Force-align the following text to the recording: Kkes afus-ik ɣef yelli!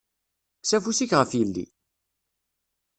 Kkes 0.59 0.71
afus-ik 0.77 1.11
ɣef 1.19 1.31
yelli! 1.39 1.65